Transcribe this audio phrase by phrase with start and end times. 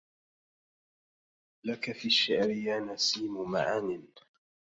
[1.63, 4.07] لك في الشعر يا نسيم معان